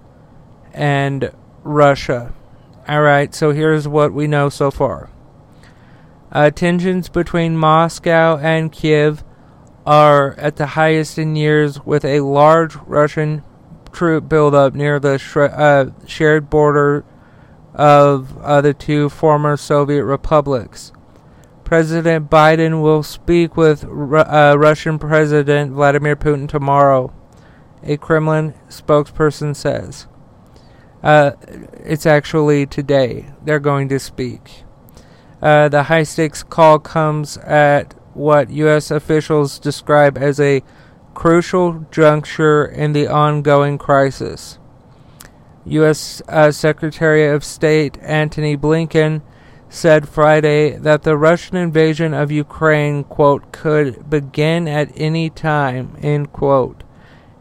and 0.74 1.32
Russia. 1.64 2.34
All 2.88 3.02
right, 3.02 3.34
so 3.34 3.52
here's 3.52 3.88
what 3.88 4.14
we 4.14 4.28
know 4.28 4.50
so 4.50 4.72
far. 4.72 5.10
Uh, 6.32 6.50
tensions 6.50 7.10
between 7.10 7.58
Moscow 7.58 8.38
and 8.38 8.72
Kiev 8.72 9.24
are 9.86 10.34
at 10.36 10.56
the 10.56 10.68
highest 10.68 11.18
in 11.18 11.36
years, 11.36 11.86
with 11.86 12.06
a 12.06 12.22
large 12.22 12.76
Russian 12.88 13.44
troop 13.92 14.30
buildup 14.30 14.74
near 14.74 15.00
the 15.00 15.20
uh, 15.36 16.08
shared 16.08 16.50
border 16.50 17.04
of 17.74 18.38
uh, 18.42 18.62
the 18.62 18.74
two 18.74 19.10
former 19.10 19.58
Soviet 19.58 20.06
republics. 20.06 20.92
President 21.72 22.30
Biden 22.30 22.82
will 22.82 23.02
speak 23.02 23.56
with 23.56 23.86
uh, 23.86 24.58
Russian 24.60 25.00
President 25.00 25.72
Vladimir 25.72 26.18
Putin 26.18 26.50
tomorrow, 26.50 27.14
a 27.82 27.96
Kremlin 27.96 28.56
spokesperson 28.68 29.56
says. 29.56 30.06
Uh, 31.02 31.32
it's 31.76 32.06
actually 32.06 32.66
today 32.66 33.28
they're 33.46 33.62
going 33.62 33.88
to 33.88 34.00
speak. 34.00 34.66
Uh, 35.42 35.70
the 35.70 35.84
high 35.84 36.04
stakes 36.04 36.44
call 36.44 36.78
comes 36.78 37.38
at 37.38 37.94
what 38.14 38.50
U.S. 38.50 38.92
officials 38.92 39.58
describe 39.58 40.18
as 40.18 40.42
a 40.42 40.64
crucial 41.14 41.86
juncture 41.90 42.66
in 42.66 42.92
the 42.92 43.08
ongoing 43.08 43.78
crisis. 43.78 44.60
U.S. 45.64 46.22
Uh, 46.28 46.52
Secretary 46.52 47.30
of 47.30 47.46
State 47.46 47.98
Antony 48.02 48.58
Blinken 48.58 49.22
said 49.72 50.10
Friday 50.10 50.78
that 50.78 51.04
the 51.04 51.16
Russian 51.16 51.56
invasion 51.56 52.14
of 52.14 52.30
Ukraine, 52.30 53.06
quote, 53.06 53.54
could 53.54 54.10
begin 54.10 54.68
at 54.68 54.92
any 54.96 55.30
time, 55.30 55.96
end 56.02 56.34
quote. 56.34 56.84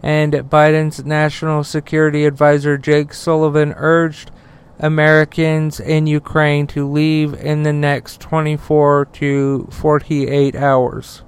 And 0.00 0.32
Biden's 0.32 1.04
national 1.04 1.64
security 1.64 2.24
advisor 2.24 2.78
Jake 2.78 3.12
Sullivan 3.12 3.74
urged 3.76 4.30
Americans 4.78 5.80
in 5.80 6.06
Ukraine 6.06 6.68
to 6.68 6.88
leave 6.88 7.34
in 7.34 7.64
the 7.64 7.72
next 7.72 8.20
24 8.20 9.06
to 9.06 9.68
48 9.72 10.54
hours. 10.54 11.22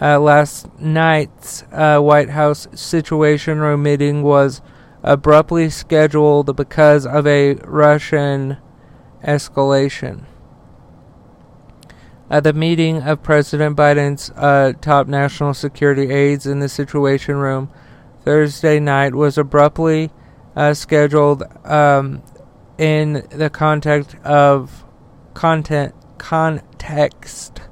Uh, 0.00 0.20
last 0.20 0.68
night's 0.78 1.64
uh, 1.72 1.98
White 1.98 2.30
House 2.30 2.68
Situation 2.72 3.58
Room 3.58 3.82
meeting 3.82 4.22
was 4.22 4.62
abruptly 5.02 5.68
scheduled 5.68 6.54
because 6.54 7.04
of 7.04 7.26
a 7.26 7.54
Russian 7.64 8.56
escalation. 9.22 10.24
At 12.28 12.44
the 12.44 12.52
meeting 12.52 13.02
of 13.02 13.22
President 13.22 13.76
Biden's 13.76 14.30
uh, 14.36 14.72
top 14.80 15.08
national 15.08 15.54
security 15.54 16.12
aides 16.12 16.46
in 16.46 16.60
the 16.60 16.68
Situation 16.68 17.36
Room 17.36 17.70
Thursday 18.24 18.78
night 18.78 19.14
was 19.14 19.36
abruptly 19.36 20.10
uh, 20.54 20.74
scheduled 20.74 21.42
um, 21.66 22.22
in 22.78 23.26
the 23.30 23.50
context 23.50 24.16
of 24.24 24.84
content 25.34 25.94
context 26.18 27.62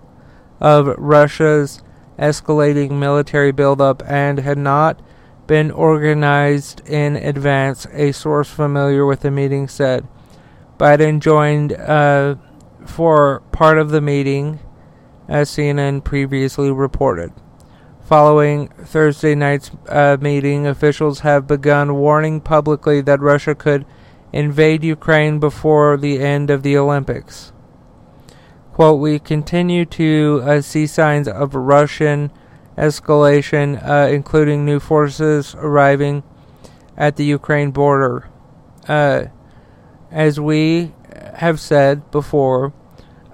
of 0.61 0.87
Russia's 0.99 1.83
escalating 2.19 2.93
military 2.93 3.53
buildup 3.53 4.03
and 4.07 4.39
had 4.39 4.59
not 4.59 5.01
been 5.47 5.71
organized 5.71 6.87
in 6.87 7.17
advance, 7.17 7.87
a 7.93 8.13
source 8.13 8.51
familiar 8.51 9.07
with 9.07 9.21
the 9.21 9.31
meeting 9.31 9.69
said. 9.69 10.07
Biden 10.79 11.19
joined 11.21 11.73
uh, 11.73 12.37
for 12.87 13.41
part 13.53 13.79
of 13.79 13.91
the 13.91 14.01
meeting, 14.01 14.61
as 15.29 15.51
CNN 15.51 16.05
previously 16.05 16.71
reported. 16.71 17.33
Following 18.07 18.69
Thursday 18.69 19.35
night's 19.35 19.71
uh, 19.89 20.17
meeting, 20.21 20.67
officials 20.67 21.21
have 21.21 21.47
begun 21.47 21.97
warning 21.97 22.41
publicly 22.41 23.01
that 23.03 23.21
Russia 23.21 23.55
could 23.55 23.85
invade 24.33 24.85
Ukraine 24.85 25.39
before 25.39 25.97
the 25.97 26.21
end 26.21 26.49
of 26.49 26.63
the 26.63 26.77
Olympics. 26.77 27.53
Quote, 28.73 29.01
we 29.01 29.19
continue 29.19 29.85
to 29.85 30.41
uh, 30.45 30.61
see 30.61 30.87
signs 30.87 31.27
of 31.27 31.55
Russian 31.55 32.31
escalation, 32.79 33.85
uh, 33.85 34.09
including 34.09 34.65
new 34.65 34.79
forces 34.79 35.57
arriving 35.57 36.23
at 36.97 37.17
the 37.17 37.25
Ukraine 37.25 37.73
border. 37.73 38.29
Uh, 38.87 39.25
as 40.11 40.41
we 40.41 40.93
have 41.35 41.61
said 41.61 42.11
before, 42.11 42.73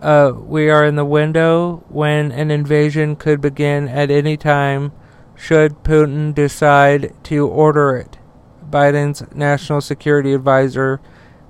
uh, 0.01 0.33
we 0.35 0.69
are 0.69 0.85
in 0.85 0.97
the 0.97 1.05
window 1.05 1.83
when 1.89 2.31
an 2.33 2.51
invasion 2.51 3.17
could 3.17 3.41
begin 3.41 3.89
at 3.89 4.11
any 4.11 4.37
time 4.37 4.93
should 5.35 5.83
Putin 5.83 6.35
decide 6.35 7.15
to 7.25 7.47
order 7.47 7.97
it. 7.97 8.19
Biden's 8.69 9.25
national 9.35 9.81
security 9.81 10.35
advisor, 10.35 11.01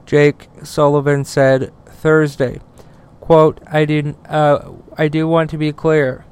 Jake 0.06 0.48
Sullivan, 0.62 1.24
said 1.24 1.72
Thursday. 1.86 2.60
Quote, 3.20 3.60
I 3.66 3.84
do, 3.84 4.16
uh, 4.28 4.72
I 4.96 5.08
do 5.08 5.26
want 5.26 5.50
to 5.50 5.58
be 5.58 5.72
clear. 5.72 6.24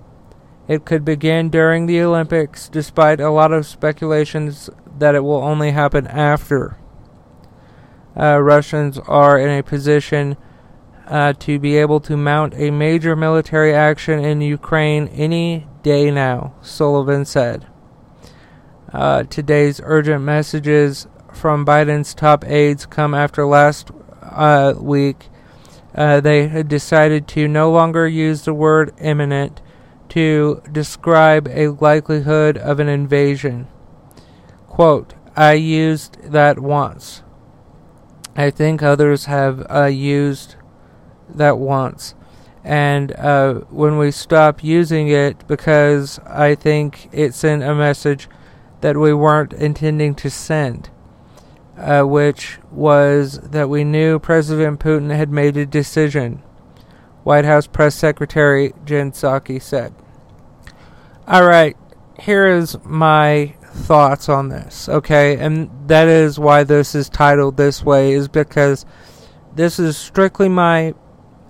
It 0.69 0.85
could 0.85 1.05
begin 1.05 1.51
during 1.51 1.87
the 1.87 2.01
Olympics, 2.03 2.69
despite 2.69 3.21
a 3.21 3.31
lot 3.31 3.53
of 3.53 3.67
speculations 3.67 4.71
that 4.99 5.15
it 5.15 5.25
will 5.25 5.43
only 5.43 5.73
happen 5.73 6.07
after. 6.07 6.79
Uh, 8.17 8.41
Russians 8.41 8.99
are 8.99 9.39
in 9.39 9.49
a 9.49 9.63
position 9.63 10.37
uh, 11.07 11.33
to 11.35 11.59
be 11.59 11.77
able 11.77 12.01
to 12.01 12.17
mount 12.17 12.55
a 12.55 12.71
major 12.71 13.17
military 13.17 13.75
action 13.75 14.19
in 14.25 14.41
Ukraine 14.41 15.09
any 15.09 15.67
day 15.83 16.11
now, 16.11 16.55
Sullivan 16.63 17.25
said. 17.25 17.67
Uh, 18.93 19.23
today's 19.25 19.81
urgent 19.85 20.23
messages 20.23 21.07
from 21.33 21.65
Biden's 21.65 22.15
top 22.15 22.45
aides 22.45 22.87
come 22.87 23.15
after 23.15 23.47
last 23.47 23.91
uh, 24.23 24.75
week 24.79 25.31
uh, 25.95 26.21
they 26.21 26.49
had 26.49 26.69
decided 26.69 27.29
to 27.29 27.49
no 27.49 27.71
longer 27.71 28.07
use 28.09 28.43
the 28.43 28.55
word 28.55 28.95
imminent 28.99 29.61
to 30.09 30.63
describe 30.71 31.49
a 31.49 31.69
likelihood 31.69 32.57
of 32.59 32.81
an 32.81 32.89
invasion. 32.89 33.67
Quote, 34.69 35.15
I 35.37 35.55
used 35.55 36.23
that 36.23 36.59
once. 36.59 37.23
I 38.37 38.51
think 38.51 38.83
others 38.83 39.27
have 39.27 39.67
uh, 39.71 39.85
used 39.85 40.57
that 41.29 41.59
once. 41.59 42.15
And 42.65 43.13
uh, 43.13 43.55
when 43.71 43.99
we 43.99 44.11
stop 44.11 44.63
using 44.63 45.09
it, 45.09 45.47
because 45.49 46.19
I 46.21 46.55
think 46.55 47.09
it 47.13 47.35
sent 47.35 47.63
a 47.63 47.75
message 47.75 48.29
that 48.81 48.97
we 48.97 49.13
weren't 49.13 49.53
intending 49.53 50.15
to 50.17 50.31
send 50.31 50.91
uh, 51.77 52.03
which 52.03 52.59
was 52.71 53.39
that 53.41 53.69
we 53.69 53.85
knew 53.85 54.19
President 54.19 54.81
Putin 54.81 55.15
had 55.15 55.31
made 55.31 55.57
a 55.57 55.67
decision. 55.67 56.43
White 57.25 57.45
House 57.45 57.67
Press 57.67 57.95
Secretary 57.95 58.73
Jen 58.85 59.13
Psaki 59.13 59.61
said. 59.61 59.95
All 61.27 61.45
right, 61.45 61.77
here 62.21 62.47
is 62.47 62.77
my 62.85 63.55
thoughts 63.73 64.29
on 64.29 64.49
this, 64.49 64.89
okay? 64.89 65.37
And 65.39 65.71
that 65.89 66.07
is 66.09 66.39
why 66.39 66.65
this 66.65 66.95
is 66.95 67.09
titled 67.09 67.57
this 67.57 67.83
way, 67.83 68.13
is 68.13 68.29
because 68.29 68.85
this 69.55 69.79
is 69.79 69.97
strictly 69.97 70.49
my 70.49 70.95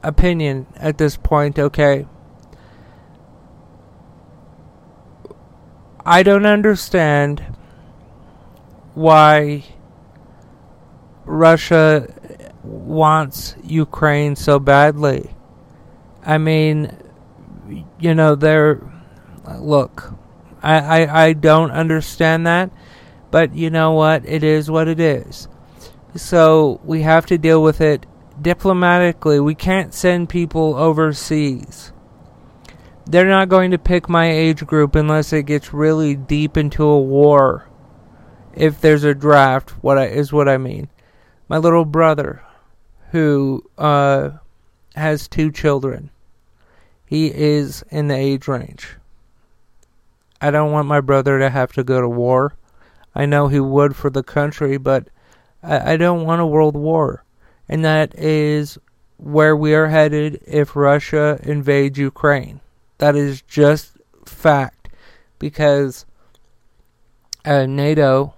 opinion 0.03 0.67
at 0.77 0.99
this 0.99 1.17
point, 1.17 1.59
okay? 1.59 2.07
I 6.05 6.23
don't 6.23 6.47
understand 6.47 7.45
why 8.95 9.65
Russia 11.25 12.09
wants 12.65 13.55
Ukraine 13.63 14.37
so 14.37 14.59
badly. 14.59 15.31
I 16.25 16.39
mean, 16.39 16.97
you 17.99 18.15
know, 18.15 18.35
they're. 18.35 18.81
Look, 19.59 20.15
I, 20.63 21.03
I, 21.03 21.25
I 21.25 21.33
don't 21.33 21.71
understand 21.71 22.47
that, 22.47 22.71
but 23.31 23.55
you 23.55 23.71
know 23.71 23.93
what? 23.93 24.25
It 24.27 24.45
is 24.45 24.71
what 24.71 24.89
it 24.89 25.01
is. 25.01 25.49
So 26.15 26.81
we 26.85 27.03
have 27.03 27.27
to 27.27 27.39
deal 27.39 27.63
with 27.63 27.81
it 27.81 28.07
diplomatically. 28.41 29.41
We 29.41 29.55
can't 29.55 29.95
send 29.95 30.29
people 30.29 30.75
overseas. 30.75 31.93
They're 33.07 33.27
not 33.27 33.49
going 33.49 33.73
to 33.73 33.79
pick 33.79 34.09
my 34.09 34.31
age 34.31 34.65
group 34.67 34.95
unless 34.95 35.33
it 35.33 35.47
gets 35.47 35.75
really 35.75 36.15
deep 36.15 36.57
into 36.57 36.85
a 36.85 37.01
war. 37.01 37.69
If 38.55 38.81
there's 38.81 39.05
a 39.05 39.15
draft, 39.15 39.71
what 39.83 39.99
I, 39.99 40.07
is 40.07 40.33
what 40.33 40.49
I 40.49 40.59
mean 40.59 40.89
my 41.49 41.59
little 41.59 41.85
brother, 41.85 42.43
who 43.11 43.63
uh, 43.77 44.31
has 44.95 45.29
two 45.29 45.51
children, 45.51 46.11
he 47.05 47.27
is 47.27 47.85
in 47.91 48.09
the 48.09 48.17
age 48.17 48.49
range. 48.49 48.97
I 50.43 50.51
don't 50.51 50.73
want 50.73 50.89
my 50.89 51.01
brother 51.01 51.39
to 51.39 51.49
have 51.49 51.73
to 51.75 51.85
go 51.85 52.01
to 52.01 52.09
war. 52.09 52.55
I 53.15 53.27
know 53.27 53.47
he 53.47 53.61
would 53.61 53.95
for 53.95 54.11
the 54.11 54.25
country, 54.25 54.77
but 54.77 55.09
I, 55.63 55.93
I 55.93 55.97
don't 55.97 56.27
want 56.27 56.41
a 56.41 56.47
world 56.47 56.75
war. 56.75 57.25
And 57.69 57.85
that 57.85 58.13
is 58.19 58.77
where 59.19 59.57
we 59.57 59.73
are 59.73 59.87
headed 59.87 60.43
if 60.45 60.75
Russia 60.75 61.39
invades 61.45 61.97
Ukraine. 61.97 62.61
That 62.99 63.15
is 63.15 63.41
just 63.43 63.97
fact. 64.27 64.89
Because 65.39 66.07
uh, 67.45 67.67
NATO, 67.67 68.35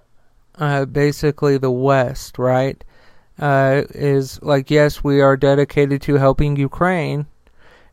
uh, 0.59 0.85
basically 0.85 1.57
the 1.57 1.71
West, 1.71 2.37
right, 2.37 2.83
uh, 3.39 3.81
is 3.89 4.39
like, 4.43 4.69
yes, 4.69 5.03
we 5.03 5.21
are 5.21 5.35
dedicated 5.35 6.03
to 6.03 6.15
helping 6.15 6.55
Ukraine. 6.55 7.25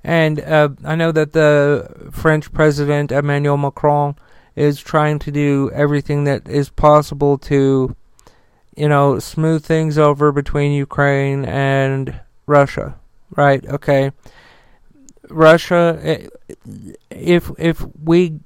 And 0.05 0.41
uh, 0.41 0.71
I 0.85 0.97
know 0.97 1.13
that 1.13 1.33
the 1.33 2.11
French 2.11 2.53
president, 2.53 3.13
Emmanuel 3.13 3.57
Macron, 3.57 4.17
is 4.57 4.81
trying 4.81 5.19
to 5.21 5.31
do 5.31 5.71
everything 5.73 6.25
that 6.25 6.49
is 6.49 6.69
possible 6.69 7.39
to, 7.39 7.95
you 8.77 8.89
know, 8.89 9.19
smooth 9.19 9.65
things 9.65 9.99
over 9.99 10.33
between 10.33 10.73
Ukraine 10.73 11.45
and 11.45 12.21
Russia. 12.47 12.97
Right? 13.31 13.65
Okay. 13.67 14.11
Russia, 15.31 15.99
eh, 16.03 16.27
if 17.11 17.51
if 17.59 17.85
we 18.03 18.41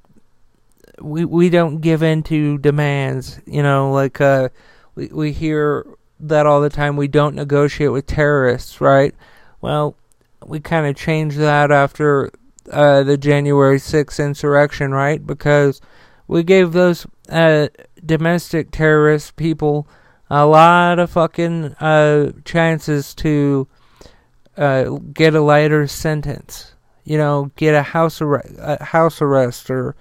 we 1.01 1.25
we 1.25 1.49
don't 1.49 1.81
give 1.81 2.03
in 2.03 2.23
to 2.23 2.57
demands, 2.59 3.39
you 3.45 3.61
know, 3.61 3.91
like 3.91 4.21
uh, 4.21 4.49
we 4.95 5.07
we 5.07 5.31
hear 5.31 5.85
that 6.19 6.45
all 6.45 6.61
the 6.61 6.69
time. 6.69 6.95
We 6.95 7.07
don't 7.07 7.35
negotiate 7.35 7.91
with 7.91 8.05
terrorists, 8.05 8.79
right? 8.79 9.13
Well, 9.61 9.95
we 10.45 10.59
kind 10.59 10.85
of 10.85 10.95
changed 10.95 11.37
that 11.37 11.71
after 11.71 12.31
uh, 12.71 13.03
the 13.03 13.17
January 13.17 13.77
6th 13.77 14.23
insurrection, 14.23 14.91
right? 14.91 15.25
Because 15.25 15.81
we 16.27 16.43
gave 16.43 16.73
those 16.73 17.05
uh, 17.29 17.67
domestic 18.05 18.71
terrorist 18.71 19.35
people 19.35 19.87
a 20.29 20.45
lot 20.45 20.99
of 20.99 21.09
fucking 21.11 21.65
uh, 21.79 22.31
chances 22.43 23.15
to 23.15 23.67
uh, 24.57 24.83
get 25.13 25.35
a 25.35 25.41
lighter 25.41 25.87
sentence. 25.87 26.73
You 27.05 27.17
know, 27.17 27.51
get 27.55 27.73
a 27.73 27.83
house 27.83 28.21
arrest, 28.21 28.53
a 28.57 28.83
house 28.83 29.21
arrest, 29.21 29.69
or 29.69 29.95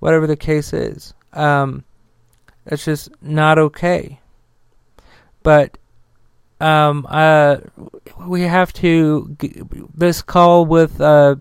whatever 0.00 0.26
the 0.26 0.36
case 0.36 0.72
is. 0.72 1.14
Um, 1.32 1.84
that's 2.64 2.84
just 2.84 3.10
not 3.22 3.56
okay 3.58 4.20
but 5.42 5.78
um, 6.60 7.06
uh, 7.08 7.58
we 8.26 8.42
have 8.42 8.72
to 8.74 9.36
g- 9.40 9.62
this 9.94 10.22
call 10.22 10.66
with 10.66 11.00
uh, 11.00 11.36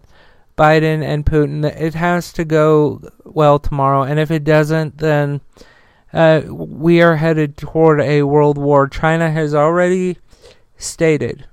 Biden 0.58 1.03
and 1.03 1.25
Putin. 1.25 1.63
It 1.63 1.93
has 1.93 2.32
to 2.34 2.45
go 2.45 3.01
well 3.25 3.60
tomorrow, 3.60 4.03
and 4.03 4.19
if 4.19 4.32
it 4.32 4.43
doesn't, 4.43 4.97
then 4.97 5.41
uh, 6.13 6.41
we 6.47 7.01
are 7.01 7.17
headed 7.17 7.58
toward 7.58 8.01
a 8.01 8.23
world 8.23 8.58
war. 8.58 8.88
China 8.88 9.29
has 9.29 9.53
already 9.53 10.17
stated, 10.77 11.45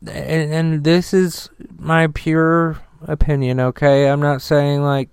and, 0.00 0.52
and 0.52 0.84
this 0.84 1.14
is 1.14 1.48
my 1.78 2.08
pure 2.08 2.78
opinion. 3.02 3.60
Okay, 3.60 4.08
I'm 4.08 4.20
not 4.20 4.42
saying 4.42 4.82
like 4.82 5.08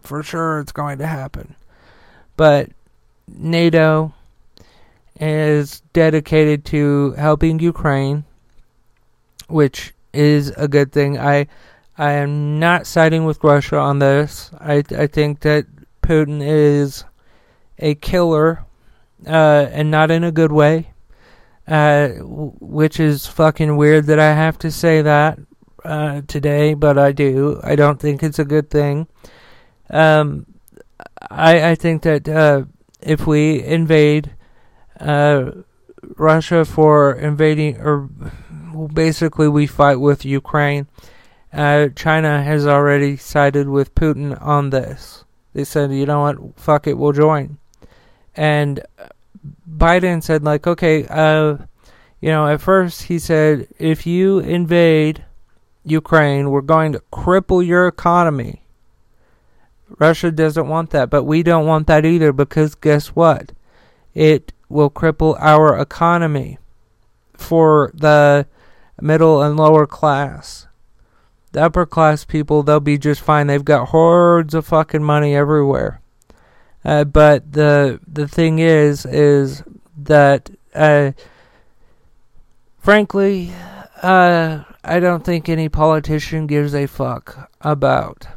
for 0.00 0.22
sure 0.22 0.60
it's 0.60 0.72
going 0.72 0.98
to 0.98 1.06
happen, 1.06 1.54
but 2.36 2.70
NATO 3.28 4.12
is 5.20 5.82
dedicated 5.92 6.64
to 6.66 7.12
helping 7.18 7.58
Ukraine, 7.60 8.24
which 9.48 9.94
is 10.12 10.50
a 10.56 10.68
good 10.68 10.92
thing. 10.92 11.18
I 11.18 11.46
I 11.98 12.12
am 12.12 12.58
not 12.58 12.86
siding 12.86 13.24
with 13.24 13.42
Russia 13.44 13.78
on 13.78 13.98
this. 13.98 14.50
I 14.60 14.82
I 14.96 15.06
think 15.06 15.40
that 15.40 15.66
Putin 16.02 16.40
is 16.42 17.04
a 17.78 17.94
killer, 17.96 18.64
uh, 19.26 19.66
and 19.72 19.90
not 19.90 20.10
in 20.10 20.24
a 20.24 20.32
good 20.32 20.52
way. 20.52 20.92
uh, 21.68 22.08
which 22.20 23.00
is 23.00 23.26
fucking 23.26 23.76
weird 23.76 24.06
that 24.06 24.20
I 24.20 24.34
have 24.34 24.58
to 24.60 24.70
say 24.70 25.02
that 25.02 25.38
uh, 25.84 26.22
today, 26.28 26.74
but 26.74 26.98
I 26.98 27.12
do. 27.12 27.60
I 27.62 27.76
don't 27.76 28.00
think 28.00 28.22
it's 28.22 28.38
a 28.38 28.44
good 28.44 28.70
thing. 28.70 29.08
Um, 29.90 30.46
I 31.30 31.70
I 31.70 31.74
think 31.74 32.02
that 32.02 32.28
uh, 32.28 32.64
if 33.00 33.26
we 33.26 33.62
invade 33.62 34.35
uh, 35.00 35.50
Russia 36.16 36.64
for 36.64 37.14
invading, 37.14 37.78
or 37.78 38.08
basically 38.92 39.48
we 39.48 39.66
fight 39.66 39.96
with 39.96 40.24
Ukraine, 40.24 40.86
uh, 41.52 41.88
China 41.96 42.42
has 42.42 42.66
already 42.66 43.16
sided 43.16 43.68
with 43.68 43.94
Putin 43.94 44.40
on 44.42 44.70
this. 44.70 45.24
They 45.52 45.64
said, 45.64 45.92
you 45.92 46.06
know 46.06 46.20
what, 46.20 46.58
fuck 46.58 46.86
it, 46.86 46.98
we'll 46.98 47.12
join. 47.12 47.58
And 48.34 48.80
Biden 49.68 50.22
said, 50.22 50.44
like, 50.44 50.66
okay, 50.66 51.06
uh, 51.08 51.56
you 52.20 52.28
know, 52.28 52.46
at 52.46 52.60
first 52.60 53.04
he 53.04 53.18
said, 53.18 53.68
if 53.78 54.06
you 54.06 54.38
invade 54.38 55.24
Ukraine, 55.84 56.50
we're 56.50 56.60
going 56.60 56.92
to 56.92 57.02
cripple 57.12 57.64
your 57.64 57.86
economy. 57.86 58.62
Russia 59.98 60.30
doesn't 60.30 60.68
want 60.68 60.90
that, 60.90 61.10
but 61.10 61.24
we 61.24 61.42
don't 61.42 61.66
want 61.66 61.86
that 61.86 62.04
either 62.04 62.32
because 62.32 62.74
guess 62.74 63.08
what? 63.08 63.52
It 64.14 64.52
will 64.68 64.90
cripple 64.90 65.36
our 65.40 65.78
economy 65.78 66.58
for 67.34 67.90
the 67.94 68.46
middle 69.00 69.42
and 69.42 69.56
lower 69.56 69.86
class. 69.86 70.66
The 71.52 71.64
upper 71.64 71.86
class 71.86 72.24
people, 72.24 72.62
they'll 72.62 72.80
be 72.80 72.98
just 72.98 73.20
fine. 73.20 73.46
They've 73.46 73.64
got 73.64 73.88
hordes 73.88 74.54
of 74.54 74.66
fucking 74.66 75.02
money 75.02 75.34
everywhere. 75.34 76.00
Uh, 76.84 77.04
but 77.04 77.52
the 77.52 78.00
the 78.06 78.28
thing 78.28 78.58
is, 78.58 79.06
is 79.06 79.62
that 79.96 80.50
uh, 80.74 81.12
frankly, 82.78 83.52
uh, 84.02 84.62
I 84.84 85.00
don't 85.00 85.24
think 85.24 85.48
any 85.48 85.68
politician 85.68 86.46
gives 86.46 86.74
a 86.74 86.86
fuck 86.86 87.50
about 87.60 88.28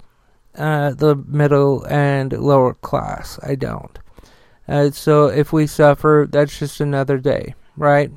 uh, 0.55 0.91
the 0.91 1.15
middle 1.15 1.83
and 1.85 2.33
lower 2.33 2.73
class. 2.73 3.39
I 3.43 3.55
don't. 3.55 3.99
Uh, 4.69 4.91
so 4.91 5.27
if 5.27 5.51
we 5.51 5.65
suffer, 5.65 6.27
that's 6.29 6.59
just 6.59 6.79
another 6.79 7.17
day, 7.17 7.55
right? 7.75 8.11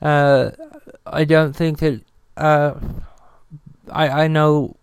Uh, 0.00 0.50
I 1.06 1.24
don't 1.24 1.54
think 1.54 1.80
that. 1.80 2.02
Uh, 2.36 2.74
I 3.90 4.24
I 4.24 4.28
know 4.28 4.76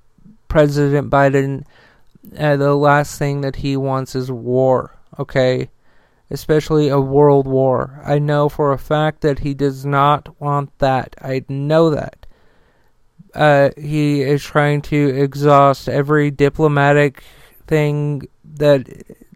President 0.49 1.09
Biden 1.09 1.63
uh, 2.37 2.57
the 2.57 2.75
last 2.75 3.17
thing 3.17 3.41
that 3.41 3.57
he 3.57 3.77
wants 3.77 4.15
is 4.15 4.31
war, 4.31 4.95
okay? 5.17 5.69
Especially 6.29 6.89
a 6.89 6.99
world 6.99 7.47
war. 7.47 8.01
I 8.05 8.19
know 8.19 8.49
for 8.49 8.73
a 8.73 8.77
fact 8.77 9.21
that 9.21 9.39
he 9.39 9.53
does 9.53 9.85
not 9.85 10.39
want 10.41 10.77
that. 10.79 11.15
I 11.21 11.45
know 11.47 11.89
that. 11.91 12.25
Uh, 13.33 13.69
he 13.77 14.21
is 14.21 14.43
trying 14.43 14.81
to 14.81 15.09
exhaust 15.09 15.87
every 15.87 16.31
diplomatic 16.31 17.23
thing 17.67 18.27
that 18.55 18.87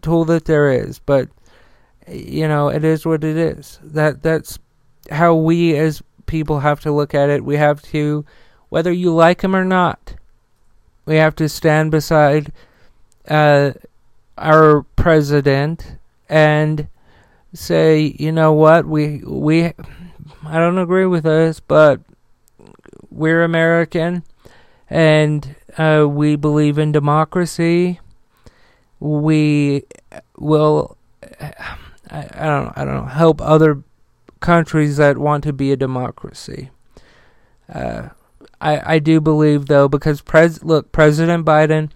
tool 0.02 0.24
that 0.26 0.44
there 0.44 0.70
is, 0.70 0.98
but 0.98 1.28
you 2.08 2.48
know, 2.48 2.68
it 2.68 2.84
is 2.84 3.06
what 3.06 3.24
it 3.24 3.36
is. 3.36 3.78
That 3.82 4.22
that's 4.22 4.58
how 5.10 5.34
we 5.34 5.76
as 5.76 6.02
people 6.26 6.60
have 6.60 6.80
to 6.80 6.92
look 6.92 7.14
at 7.14 7.30
it. 7.30 7.44
We 7.44 7.56
have 7.56 7.82
to 7.82 8.24
whether 8.68 8.92
you 8.92 9.14
like 9.14 9.42
him 9.42 9.54
or 9.54 9.64
not, 9.64 10.14
we 11.04 11.16
have 11.16 11.36
to 11.36 11.48
stand 11.48 11.90
beside 11.90 12.52
uh, 13.28 13.72
our 14.38 14.82
president 14.96 15.96
and 16.28 16.88
say, 17.52 18.16
you 18.18 18.32
know 18.32 18.52
what, 18.52 18.86
we 18.86 19.18
we 19.24 19.72
I 20.44 20.58
don't 20.58 20.78
agree 20.78 21.06
with 21.06 21.24
this, 21.24 21.60
but 21.60 22.00
we're 23.10 23.42
American 23.42 24.24
and 24.88 25.54
uh, 25.76 26.06
we 26.08 26.36
believe 26.36 26.78
in 26.78 26.92
democracy. 26.92 28.00
We 29.02 29.82
will 30.36 30.96
I, 31.40 32.28
I 32.34 32.46
don't 32.46 32.72
I 32.78 32.84
don't 32.84 32.94
know 32.94 33.06
help 33.06 33.40
other 33.40 33.82
countries 34.38 34.96
that 34.98 35.18
want 35.18 35.42
to 35.44 35.52
be 35.52 35.72
a 35.72 35.76
democracy. 35.76 36.70
Uh, 37.68 38.10
I 38.60 38.94
I 38.94 38.98
do 39.00 39.20
believe 39.20 39.66
though 39.66 39.88
because 39.88 40.20
pres 40.20 40.62
look 40.62 40.92
President 40.92 41.44
Biden 41.44 41.90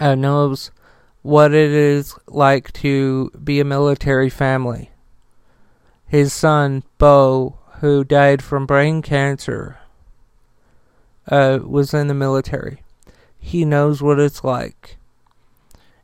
uh, 0.00 0.16
knows 0.16 0.72
what 1.22 1.52
it 1.52 1.70
is 1.70 2.16
like 2.26 2.72
to 2.72 3.30
be 3.44 3.60
a 3.60 3.64
military 3.64 4.30
family. 4.30 4.90
His 6.06 6.32
son, 6.32 6.82
Beau, 6.98 7.58
who 7.80 8.02
died 8.02 8.42
from 8.42 8.66
brain 8.66 9.00
cancer, 9.00 9.78
uh, 11.28 11.60
was 11.62 11.94
in 11.94 12.08
the 12.08 12.14
military. 12.14 12.82
He 13.38 13.64
knows 13.64 14.02
what 14.02 14.18
it's 14.18 14.42
like. 14.42 14.96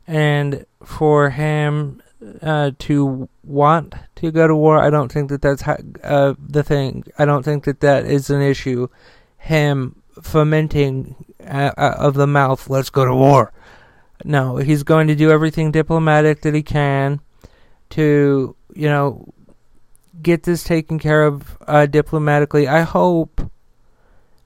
And 0.07 0.65
for 0.83 1.29
him 1.29 2.01
uh, 2.41 2.71
to 2.79 3.29
want 3.43 3.93
to 4.15 4.31
go 4.31 4.47
to 4.47 4.55
war, 4.55 4.81
I 4.81 4.89
don't 4.89 5.11
think 5.11 5.29
that 5.29 5.41
that's 5.41 5.67
uh, 5.67 6.33
the 6.39 6.63
thing. 6.63 7.03
I 7.19 7.25
don't 7.25 7.43
think 7.43 7.65
that 7.65 7.81
that 7.81 8.05
is 8.05 8.29
an 8.29 8.41
issue. 8.41 8.87
Him 9.37 10.01
fomenting 10.21 11.15
uh, 11.45 11.71
uh, 11.77 11.95
of 11.97 12.13
the 12.13 12.27
mouth, 12.27 12.69
let's 12.69 12.89
go 12.89 13.05
to 13.05 13.13
war. 13.13 13.51
No, 14.23 14.57
he's 14.57 14.83
going 14.83 15.07
to 15.07 15.15
do 15.15 15.29
everything 15.29 15.71
diplomatic 15.71 16.41
that 16.41 16.55
he 16.55 16.63
can 16.63 17.19
to, 17.91 18.55
you 18.73 18.87
know, 18.87 19.31
get 20.21 20.43
this 20.43 20.63
taken 20.63 20.99
care 20.99 21.23
of 21.23 21.57
uh, 21.67 21.85
diplomatically. 21.85 22.67
I 22.67 22.81
hope 22.81 23.41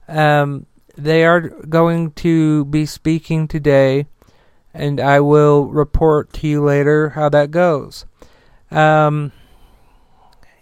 um, 0.08 0.66
they 0.96 1.24
are 1.24 1.40
going 1.40 2.12
to 2.12 2.66
be 2.66 2.84
speaking 2.84 3.48
today, 3.48 4.06
and 4.74 5.00
I 5.00 5.20
will 5.20 5.66
report 5.66 6.32
to 6.34 6.48
you 6.48 6.62
later 6.62 7.10
how 7.10 7.28
that 7.30 7.50
goes. 7.50 8.06
Um, 8.70 9.32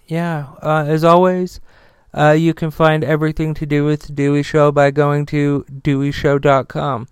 yeah, 0.07 0.49
uh, 0.63 0.85
as 0.87 1.05
always, 1.05 1.61
uh, 2.13 2.33
you 2.33 2.55
can 2.55 2.71
find 2.71 3.05
everything 3.05 3.55
to 3.55 3.67
do 3.67 3.85
with 3.85 4.03
the 4.03 4.13
Dewey 4.13 4.43
Show 4.43 4.73
by 4.73 4.91
going 4.91 5.27
to 5.27 5.65
deweyshow.com. 5.71 7.09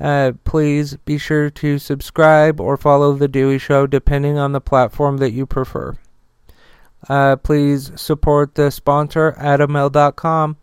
Uh, 0.00 0.32
please 0.42 0.96
be 1.04 1.16
sure 1.16 1.48
to 1.48 1.78
subscribe 1.78 2.60
or 2.60 2.76
follow 2.76 3.12
The 3.12 3.28
Dewey 3.28 3.58
Show 3.58 3.86
depending 3.86 4.36
on 4.36 4.50
the 4.50 4.60
platform 4.60 5.18
that 5.18 5.30
you 5.30 5.46
prefer. 5.46 5.96
Uh, 7.08 7.36
please 7.36 7.92
support 7.94 8.56
the 8.56 8.70
sponsor, 8.70 9.32
AdamMale.com. 9.38 10.56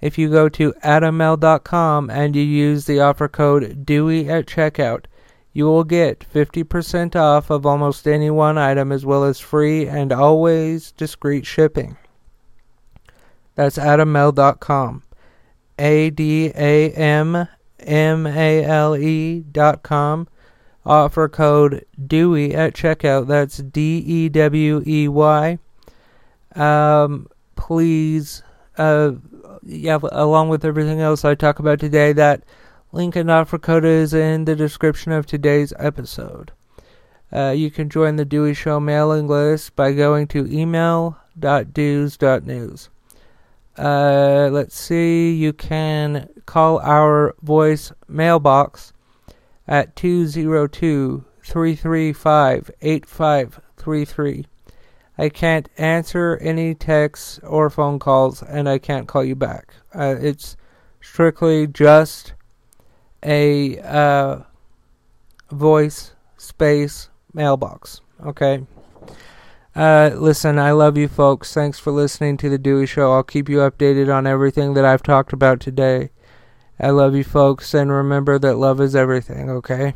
If 0.00 0.16
you 0.16 0.30
go 0.30 0.48
to 0.50 0.72
AdamMale.com 0.84 2.10
and 2.10 2.36
you 2.36 2.42
use 2.42 2.86
the 2.86 3.00
offer 3.00 3.28
code 3.28 3.84
DEWEY 3.84 4.28
at 4.28 4.46
checkout, 4.46 5.04
you 5.56 5.64
will 5.64 5.84
get 5.84 6.20
50% 6.20 7.16
off 7.16 7.48
of 7.48 7.64
almost 7.64 8.06
any 8.06 8.28
one 8.28 8.58
item 8.58 8.92
as 8.92 9.06
well 9.06 9.24
as 9.24 9.40
free 9.40 9.88
and 9.88 10.12
always 10.12 10.92
discreet 10.92 11.46
shipping. 11.46 11.96
That's 13.54 13.78
AdamMale.com. 13.78 15.02
A 15.78 16.10
D 16.10 16.52
A 16.54 16.90
M 16.90 17.48
M-A-L-E 17.80 19.40
dot 19.50 19.82
com. 19.82 20.28
Offer 20.84 21.30
code 21.30 21.86
DEWEY 22.06 22.52
at 22.52 22.74
checkout. 22.74 23.26
That's 23.26 23.56
D-E-W-E-Y. 23.56 25.58
Um, 26.54 27.28
please, 27.54 28.42
uh, 28.76 29.12
yeah, 29.62 29.98
along 30.12 30.50
with 30.50 30.66
everything 30.66 31.00
else 31.00 31.24
I 31.24 31.34
talk 31.34 31.60
about 31.60 31.80
today, 31.80 32.12
that 32.12 32.42
link 32.92 33.16
and 33.16 33.30
offer 33.30 33.58
code 33.58 33.84
is 33.84 34.14
in 34.14 34.44
the 34.44 34.56
description 34.56 35.12
of 35.12 35.26
today's 35.26 35.72
episode. 35.78 36.52
Uh, 37.32 37.50
you 37.50 37.70
can 37.70 37.88
join 37.90 38.16
the 38.16 38.24
Dewey 38.24 38.54
Show 38.54 38.80
mailing 38.80 39.28
list 39.28 39.76
by 39.76 39.92
going 39.92 40.26
to 40.28 40.46
email.dews.news. 40.46 42.88
Uh, 43.76 44.48
let's 44.50 44.78
see, 44.78 45.34
you 45.34 45.52
can 45.52 46.30
call 46.46 46.78
our 46.78 47.34
voice 47.42 47.92
mailbox 48.08 48.94
at 49.68 49.94
202 49.96 51.24
335 51.42 52.70
8533. 52.80 54.46
I 55.18 55.28
can't 55.28 55.68
answer 55.78 56.38
any 56.40 56.74
texts 56.74 57.40
or 57.42 57.70
phone 57.70 57.98
calls, 57.98 58.42
and 58.42 58.68
I 58.68 58.78
can't 58.78 59.08
call 59.08 59.24
you 59.24 59.34
back. 59.34 59.74
Uh, 59.94 60.14
it's 60.18 60.56
strictly 61.00 61.66
just 61.66 62.34
a 63.22 63.78
uh, 63.80 64.42
voice 65.50 66.12
space 66.36 67.08
mailbox. 67.32 68.00
Okay. 68.24 68.66
Uh, 69.74 70.10
listen, 70.14 70.58
I 70.58 70.70
love 70.70 70.96
you 70.96 71.06
folks. 71.06 71.52
Thanks 71.52 71.78
for 71.78 71.90
listening 71.90 72.38
to 72.38 72.48
The 72.48 72.58
Dewey 72.58 72.86
Show. 72.86 73.12
I'll 73.12 73.22
keep 73.22 73.48
you 73.48 73.58
updated 73.58 74.14
on 74.14 74.26
everything 74.26 74.72
that 74.74 74.86
I've 74.86 75.02
talked 75.02 75.34
about 75.34 75.60
today. 75.60 76.10
I 76.80 76.90
love 76.90 77.14
you 77.14 77.24
folks, 77.24 77.74
and 77.74 77.90
remember 77.92 78.38
that 78.38 78.56
love 78.56 78.80
is 78.80 78.96
everything, 78.96 79.50
okay? 79.50 79.94